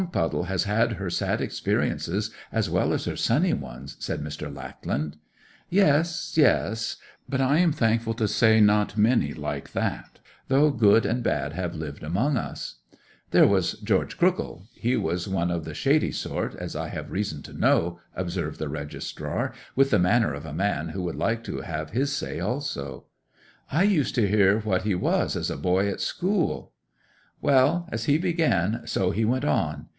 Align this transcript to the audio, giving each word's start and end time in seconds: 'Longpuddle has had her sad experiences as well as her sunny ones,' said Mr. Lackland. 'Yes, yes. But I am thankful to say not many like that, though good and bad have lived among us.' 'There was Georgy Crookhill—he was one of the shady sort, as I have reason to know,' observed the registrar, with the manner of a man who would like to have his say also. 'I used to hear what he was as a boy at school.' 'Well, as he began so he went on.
'Longpuddle 0.01 0.47
has 0.47 0.63
had 0.63 0.93
her 0.93 1.11
sad 1.11 1.41
experiences 1.41 2.31
as 2.51 2.71
well 2.71 2.91
as 2.91 3.05
her 3.05 3.15
sunny 3.15 3.53
ones,' 3.53 3.97
said 3.99 4.19
Mr. 4.19 4.51
Lackland. 4.53 5.15
'Yes, 5.69 6.33
yes. 6.35 6.97
But 7.29 7.39
I 7.39 7.59
am 7.59 7.71
thankful 7.71 8.15
to 8.15 8.27
say 8.27 8.59
not 8.59 8.97
many 8.97 9.31
like 9.31 9.73
that, 9.73 10.17
though 10.47 10.71
good 10.71 11.05
and 11.05 11.21
bad 11.21 11.53
have 11.53 11.75
lived 11.75 12.01
among 12.01 12.35
us.' 12.35 12.77
'There 13.29 13.45
was 13.47 13.73
Georgy 13.73 14.17
Crookhill—he 14.17 14.97
was 14.97 15.27
one 15.27 15.51
of 15.51 15.65
the 15.65 15.75
shady 15.75 16.11
sort, 16.11 16.55
as 16.55 16.75
I 16.75 16.87
have 16.87 17.11
reason 17.11 17.43
to 17.43 17.53
know,' 17.53 17.99
observed 18.15 18.57
the 18.57 18.69
registrar, 18.69 19.53
with 19.75 19.91
the 19.91 19.99
manner 19.99 20.33
of 20.33 20.47
a 20.47 20.51
man 20.53 20.89
who 20.89 21.03
would 21.03 21.15
like 21.15 21.43
to 21.43 21.61
have 21.61 21.91
his 21.91 22.11
say 22.11 22.39
also. 22.39 23.05
'I 23.71 23.83
used 23.83 24.15
to 24.15 24.27
hear 24.27 24.61
what 24.61 24.81
he 24.81 24.95
was 24.95 25.35
as 25.35 25.51
a 25.51 25.57
boy 25.57 25.87
at 25.89 26.01
school.' 26.01 26.73
'Well, 27.39 27.87
as 27.91 28.05
he 28.05 28.17
began 28.17 28.81
so 28.85 29.11
he 29.11 29.25
went 29.25 29.45
on. 29.45 29.87